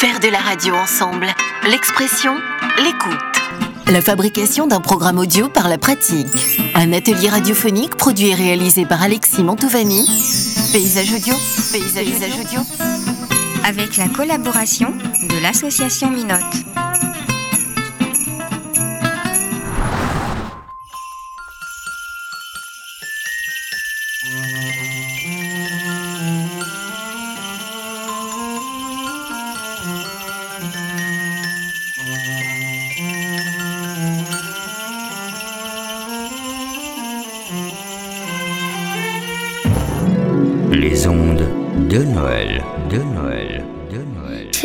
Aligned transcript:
Faire 0.00 0.18
de 0.18 0.28
la 0.28 0.38
radio 0.38 0.74
ensemble. 0.76 1.26
L'expression, 1.68 2.34
l'écoute. 2.78 3.20
La 3.86 4.00
fabrication 4.00 4.66
d'un 4.66 4.80
programme 4.80 5.18
audio 5.18 5.50
par 5.50 5.68
la 5.68 5.76
pratique. 5.76 6.26
Un 6.74 6.94
atelier 6.94 7.28
radiophonique 7.28 7.96
produit 7.96 8.30
et 8.30 8.34
réalisé 8.34 8.86
par 8.86 9.02
Alexis 9.02 9.44
Mantovani. 9.44 10.06
Paysage 10.72 11.12
audio. 11.12 11.34
Paysage, 11.70 12.04
Paysage 12.06 12.40
audio. 12.40 12.60
Avec 13.62 13.98
la 13.98 14.08
collaboration 14.08 14.90
de 14.90 15.42
l'association 15.42 16.08
Minote. 16.08 16.64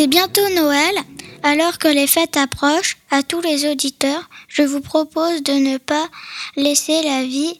C'est 0.05 0.09
bientôt 0.09 0.48
Noël. 0.50 0.95
Alors 1.41 1.80
que 1.80 1.88
les 1.88 2.05
fêtes 2.05 2.38
approchent, 2.38 2.98
à 3.09 3.23
tous 3.23 3.41
les 3.41 3.68
auditeurs, 3.68 4.30
je 4.48 4.62
vous 4.62 4.80
propose 4.80 5.41
de 5.41 5.54
ne 5.54 5.80
pas 5.80 6.08
laisser 6.55 7.02
la 7.02 7.23
vie 7.23 7.59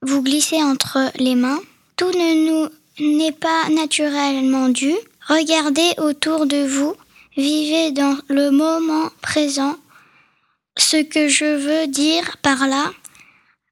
vous 0.00 0.22
glisser 0.22 0.62
entre 0.62 1.10
les 1.16 1.34
mains. 1.34 1.58
Tout 1.96 2.12
ne 2.12 2.46
nous 2.46 2.68
n'est 3.00 3.32
pas 3.32 3.68
naturellement 3.70 4.68
dû. 4.68 4.92
Regardez 5.26 5.94
autour 5.98 6.46
de 6.46 6.64
vous, 6.64 6.94
vivez 7.36 7.90
dans 7.90 8.16
le 8.28 8.52
moment 8.52 9.10
présent. 9.20 9.74
Ce 10.76 11.02
que 11.02 11.26
je 11.26 11.56
veux 11.56 11.88
dire 11.88 12.36
par 12.40 12.68
là, 12.68 12.92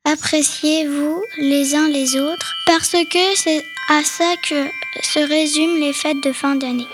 appréciez-vous 0.06 1.22
les 1.38 1.76
uns 1.76 1.86
les 1.86 2.16
autres, 2.16 2.52
parce 2.66 2.96
que 3.12 3.36
c'est 3.36 3.64
à 3.88 4.02
ça 4.02 4.34
que 4.42 4.66
se 5.04 5.20
résument 5.20 5.78
les 5.78 5.92
fêtes 5.92 6.24
de 6.24 6.32
fin 6.32 6.56
d'année. 6.56 6.88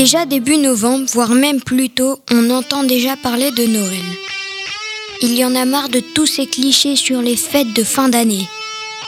Déjà 0.00 0.24
début 0.24 0.56
novembre, 0.56 1.04
voire 1.12 1.34
même 1.34 1.60
plus 1.60 1.90
tôt, 1.90 2.20
on 2.30 2.48
entend 2.48 2.84
déjà 2.84 3.16
parler 3.16 3.50
de 3.50 3.66
Noël. 3.66 4.02
Il 5.20 5.34
y 5.34 5.44
en 5.44 5.54
a 5.54 5.66
marre 5.66 5.90
de 5.90 6.00
tous 6.00 6.24
ces 6.24 6.46
clichés 6.46 6.96
sur 6.96 7.20
les 7.20 7.36
fêtes 7.36 7.74
de 7.74 7.84
fin 7.84 8.08
d'année. 8.08 8.48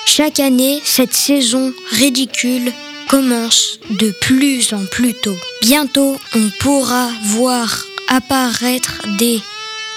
Chaque 0.04 0.38
année, 0.38 0.82
cette 0.84 1.14
saison 1.14 1.72
ridicule 1.92 2.70
commence 3.08 3.78
de 3.88 4.10
plus 4.20 4.74
en 4.74 4.84
plus 4.84 5.14
tôt. 5.14 5.34
Bientôt, 5.62 6.18
on 6.34 6.50
pourra 6.60 7.08
voir 7.24 7.86
apparaître 8.08 9.00
des 9.16 9.40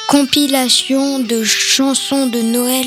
compilations 0.07 1.19
de 1.19 1.43
chansons 1.43 2.27
de 2.27 2.39
Noël 2.39 2.85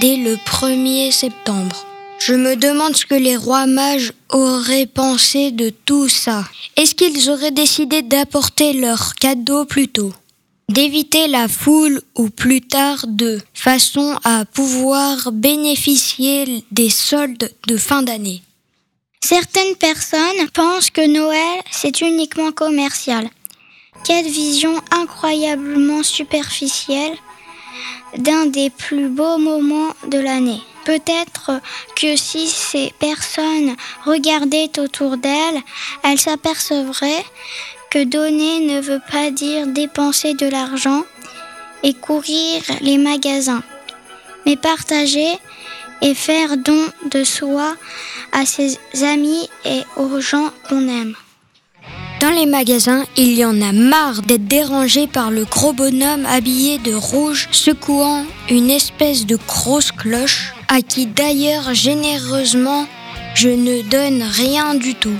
dès 0.00 0.16
le 0.16 0.36
1er 0.36 1.12
septembre. 1.12 1.84
Je 2.18 2.32
me 2.32 2.56
demande 2.56 2.96
ce 2.96 3.06
que 3.06 3.14
les 3.14 3.36
rois 3.36 3.66
mages 3.66 4.12
auraient 4.30 4.86
pensé 4.86 5.50
de 5.50 5.70
tout 5.70 6.08
ça. 6.08 6.44
Est-ce 6.76 6.94
qu'ils 6.94 7.30
auraient 7.30 7.50
décidé 7.50 8.02
d'apporter 8.02 8.72
leurs 8.72 9.14
cadeaux 9.14 9.64
plus 9.64 9.88
tôt? 9.88 10.12
D'éviter 10.68 11.28
la 11.28 11.46
foule 11.46 12.02
ou 12.16 12.28
plus 12.28 12.60
tard 12.60 13.04
de 13.06 13.40
façon 13.54 14.18
à 14.24 14.44
pouvoir 14.44 15.30
bénéficier 15.30 16.64
des 16.72 16.90
soldes 16.90 17.52
de 17.68 17.76
fin 17.76 18.02
d'année 18.02 18.42
Certaines 19.22 19.76
personnes 19.76 20.48
pensent 20.52 20.90
que 20.90 21.06
Noël, 21.06 21.60
c'est 21.70 22.00
uniquement 22.00 22.52
commercial. 22.52 23.28
Quelle 24.04 24.26
vision 24.26 24.74
incroyablement 24.90 26.02
superficielle 26.02 27.16
d'un 28.18 28.46
des 28.46 28.70
plus 28.70 29.08
beaux 29.08 29.38
moments 29.38 29.94
de 30.08 30.18
l'année. 30.18 30.60
Peut-être 30.86 31.50
que 31.96 32.14
si 32.14 32.46
ces 32.46 32.94
personnes 33.00 33.74
regardaient 34.04 34.70
autour 34.78 35.16
d'elles, 35.16 35.60
elles 36.04 36.20
s'apercevraient 36.20 37.24
que 37.90 38.04
donner 38.04 38.60
ne 38.60 38.80
veut 38.80 39.02
pas 39.10 39.32
dire 39.32 39.66
dépenser 39.66 40.34
de 40.34 40.46
l'argent 40.46 41.02
et 41.82 41.92
courir 41.92 42.62
les 42.82 42.98
magasins, 42.98 43.64
mais 44.46 44.54
partager 44.54 45.36
et 46.02 46.14
faire 46.14 46.56
don 46.56 46.86
de 47.10 47.24
soi 47.24 47.74
à 48.30 48.46
ses 48.46 48.78
amis 49.02 49.50
et 49.64 49.82
aux 49.96 50.20
gens 50.20 50.50
qu'on 50.68 50.86
aime. 50.86 51.16
Dans 52.20 52.30
les 52.30 52.46
magasins, 52.46 53.04
il 53.16 53.34
y 53.34 53.44
en 53.44 53.60
a 53.60 53.72
marre 53.72 54.22
d'être 54.22 54.46
dérangé 54.46 55.06
par 55.06 55.30
le 55.30 55.44
gros 55.44 55.74
bonhomme 55.74 56.24
habillé 56.24 56.78
de 56.78 56.94
rouge 56.94 57.48
secouant 57.52 58.24
une 58.48 58.70
espèce 58.70 59.26
de 59.26 59.36
grosse 59.46 59.92
cloche 59.92 60.54
à 60.68 60.80
qui 60.80 61.06
d'ailleurs 61.06 61.74
généreusement 61.74 62.86
je 63.34 63.50
ne 63.50 63.82
donne 63.82 64.22
rien 64.22 64.74
du 64.74 64.94
tout. 64.94 65.16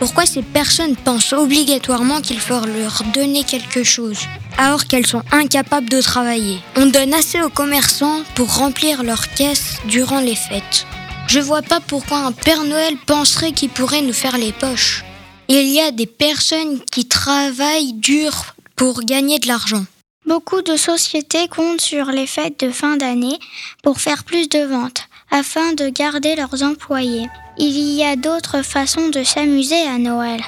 Pourquoi 0.00 0.26
ces 0.26 0.42
personnes 0.42 0.96
pensent 0.96 1.32
obligatoirement 1.32 2.20
qu'il 2.20 2.40
faut 2.40 2.66
leur 2.66 3.04
donner 3.14 3.44
quelque 3.44 3.84
chose 3.84 4.18
alors 4.58 4.86
qu'elles 4.86 5.06
sont 5.06 5.22
incapables 5.30 5.88
de 5.88 6.00
travailler? 6.00 6.58
On 6.76 6.86
donne 6.86 7.14
assez 7.14 7.40
aux 7.40 7.50
commerçants 7.50 8.22
pour 8.34 8.56
remplir 8.56 9.04
leurs 9.04 9.32
caisses 9.34 9.76
durant 9.86 10.18
les 10.18 10.34
fêtes. 10.34 10.86
Je 11.28 11.38
vois 11.38 11.62
pas 11.62 11.78
pourquoi 11.78 12.18
un 12.18 12.32
Père 12.32 12.64
Noël 12.64 12.96
penserait 13.06 13.52
qu'il 13.52 13.68
pourrait 13.68 14.02
nous 14.02 14.12
faire 14.12 14.38
les 14.38 14.50
poches. 14.50 15.04
Il 15.48 15.68
y 15.68 15.80
a 15.80 15.90
des 15.90 16.06
personnes 16.06 16.80
qui 16.90 17.06
travaillent 17.06 17.94
dur 17.94 18.54
pour 18.76 19.02
gagner 19.02 19.38
de 19.38 19.48
l'argent. 19.48 19.84
Beaucoup 20.26 20.62
de 20.62 20.76
sociétés 20.76 21.48
comptent 21.48 21.80
sur 21.80 22.06
les 22.06 22.26
fêtes 22.26 22.60
de 22.60 22.70
fin 22.70 22.96
d'année 22.96 23.38
pour 23.82 24.00
faire 24.00 24.22
plus 24.24 24.48
de 24.48 24.60
ventes, 24.60 25.08
afin 25.30 25.72
de 25.72 25.88
garder 25.88 26.36
leurs 26.36 26.62
employés. 26.62 27.28
Il 27.58 27.76
y 27.76 28.04
a 28.04 28.16
d'autres 28.16 28.62
façons 28.62 29.08
de 29.08 29.24
s'amuser 29.24 29.82
à 29.82 29.98
Noël. 29.98 30.40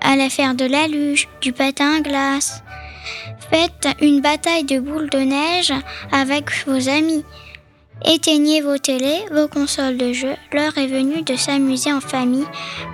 Allez 0.00 0.30
faire 0.30 0.54
de 0.54 0.64
la 0.64 0.86
luge, 0.86 1.28
du 1.40 1.52
patin 1.52 1.96
à 1.96 2.00
glace. 2.00 2.62
Faites 3.50 3.88
une 4.00 4.20
bataille 4.20 4.64
de 4.64 4.78
boules 4.78 5.10
de 5.10 5.18
neige 5.18 5.72
avec 6.12 6.50
vos 6.66 6.88
amis. 6.88 7.24
Éteignez 8.04 8.62
vos 8.62 8.78
télés, 8.78 9.24
vos 9.30 9.48
consoles 9.48 9.96
de 9.96 10.12
jeux. 10.12 10.36
L'heure 10.52 10.76
est 10.78 10.86
venue 10.86 11.22
de 11.22 11.36
s'amuser 11.36 11.92
en 11.92 12.00
famille 12.00 12.46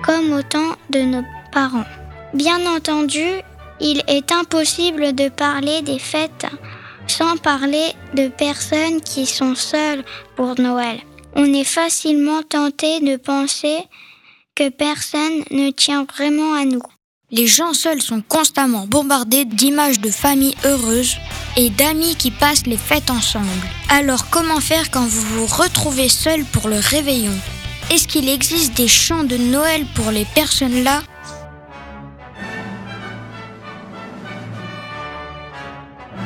comme 0.03 0.33
au 0.33 0.41
temps 0.41 0.75
de 0.89 0.99
nos 0.99 1.23
parents. 1.51 1.85
Bien 2.33 2.65
entendu, 2.65 3.25
il 3.79 4.03
est 4.07 4.31
impossible 4.31 5.13
de 5.13 5.29
parler 5.29 5.81
des 5.81 5.99
fêtes 5.99 6.45
sans 7.07 7.37
parler 7.37 7.93
de 8.13 8.27
personnes 8.27 9.01
qui 9.01 9.25
sont 9.25 9.55
seules 9.55 10.03
pour 10.35 10.59
Noël. 10.59 10.99
On 11.35 11.45
est 11.53 11.63
facilement 11.63 12.41
tenté 12.43 12.99
de 12.99 13.15
penser 13.15 13.77
que 14.55 14.69
personne 14.69 15.43
ne 15.51 15.71
tient 15.71 16.03
vraiment 16.03 16.53
à 16.53 16.65
nous. 16.65 16.81
Les 17.29 17.45
gens 17.45 17.73
seuls 17.73 18.01
sont 18.01 18.21
constamment 18.21 18.85
bombardés 18.87 19.43
d'images 19.43 19.99
de 19.99 20.09
familles 20.09 20.55
heureuses 20.63 21.17
et 21.57 21.69
d'amis 21.69 22.15
qui 22.15 22.31
passent 22.31 22.65
les 22.65 22.77
fêtes 22.77 23.09
ensemble. 23.09 23.45
Alors 23.89 24.29
comment 24.29 24.61
faire 24.61 24.89
quand 24.91 25.05
vous 25.05 25.23
vous 25.35 25.45
retrouvez 25.45 26.07
seul 26.07 26.45
pour 26.45 26.69
le 26.69 26.77
réveillon? 26.79 27.33
Est-ce 27.91 28.07
qu'il 28.07 28.29
existe 28.29 28.75
des 28.77 28.87
chants 28.87 29.25
de 29.25 29.35
Noël 29.35 29.85
pour 29.93 30.09
les 30.09 30.23
personnes 30.23 30.85
là? 30.85 31.03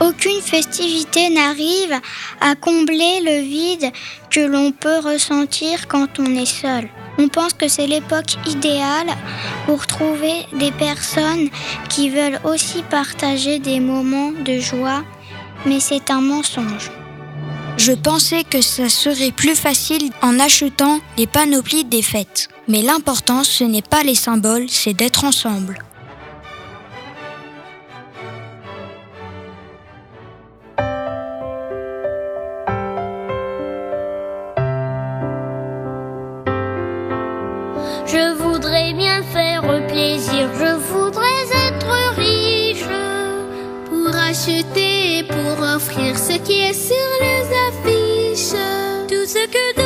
Aucune 0.01 0.42
festivité 0.42 1.31
n'arrive 1.31 2.00
à 2.42 2.54
combler 2.54 3.21
le 3.21 3.42
vide 3.42 3.92
que 4.30 4.42
l'on 4.42 4.71
peut 4.71 5.00
ressentir 5.00 5.88
quand 5.88 6.19
on 6.19 6.36
est 6.36 6.45
seul. 6.45 6.88
On 7.17 7.27
pense 7.27 7.53
que 7.53 7.67
c'est 7.67 7.87
l'époque 7.87 8.35
idéale 8.47 9.07
pour 9.65 9.85
trouver 9.85 10.45
des 10.53 10.71
personnes 10.71 11.49
qui 11.89 12.09
veulent 12.09 12.39
aussi 12.43 12.83
partager 12.83 13.59
des 13.59 13.79
moments 13.79 14.31
de 14.31 14.59
joie, 14.59 15.03
mais 15.65 15.79
c'est 15.79 16.09
un 16.09 16.21
mensonge. 16.21 16.91
Je 17.77 17.93
pensais 17.93 18.43
que 18.43 18.61
ça 18.61 18.89
serait 18.89 19.31
plus 19.31 19.55
facile 19.55 20.11
en 20.21 20.39
achetant 20.39 20.99
les 21.17 21.27
panoplies 21.27 21.85
des 21.85 22.01
fêtes. 22.01 22.47
Mais 22.67 22.81
l'important, 22.81 23.43
ce 23.43 23.63
n'est 23.63 23.81
pas 23.81 24.03
les 24.03 24.15
symboles, 24.15 24.69
c'est 24.69 24.93
d'être 24.93 25.23
ensemble. 25.23 25.79
Je 38.11 38.33
voudrais 38.33 38.91
bien 38.93 39.23
faire 39.23 39.61
plaisir, 39.87 40.49
je 40.59 40.75
voudrais 40.91 41.45
être 41.67 42.17
riche 42.17 42.83
pour 43.89 44.13
acheter, 44.13 45.23
pour 45.29 45.65
offrir 45.75 46.17
ce 46.17 46.37
qui 46.39 46.59
est 46.59 46.73
sur 46.73 47.09
les 47.21 47.43
affiches, 47.69 48.59
tout 49.07 49.25
ce 49.25 49.47
que 49.47 49.81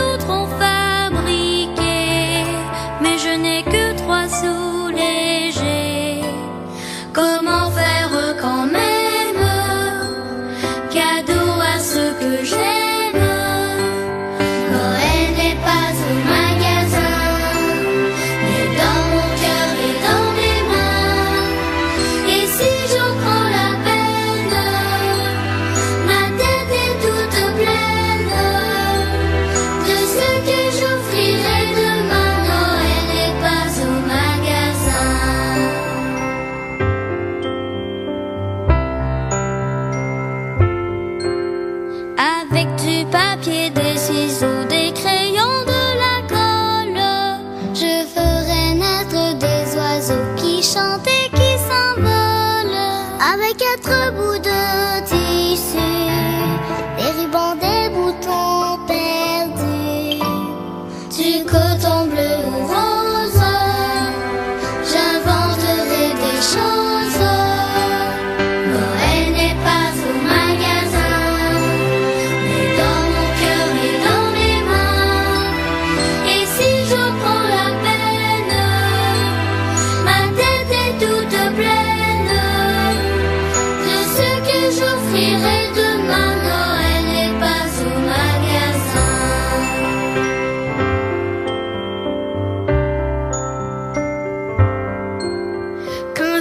du 61.26 61.65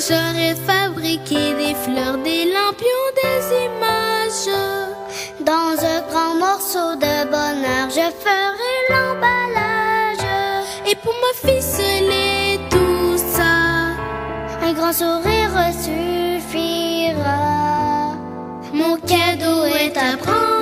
Quand 0.06 0.14
j'aurai 0.14 0.54
fabriqué 0.54 1.54
des 1.54 1.74
fleurs, 1.74 2.18
des 2.18 2.44
lampions, 2.52 3.10
des 3.22 3.42
images, 3.64 4.50
dans 5.40 5.76
un 5.82 6.00
grand 6.10 6.34
morceau 6.34 6.94
de 6.96 7.24
bonheur, 7.30 7.88
je 7.88 8.10
ferai 8.22 8.74
l'emballage. 8.90 10.26
Et 10.86 10.96
pour 10.96 11.14
me 11.14 11.32
ficeler 11.34 12.60
tout 12.70 13.16
ça, 13.16 13.94
un 14.62 14.72
grand 14.74 14.92
sourire 14.92 15.72
suffira. 15.72 17.38
Mon 18.72 18.96
cadeau 18.96 19.64
est 19.64 19.96
à 19.96 20.16
prendre. 20.16 20.53